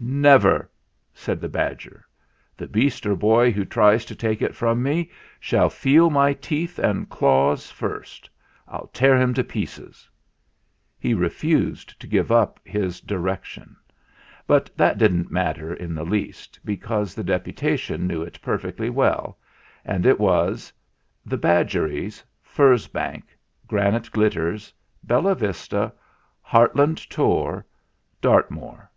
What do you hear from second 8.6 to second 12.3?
I'll tear him to pieces!" He refused to give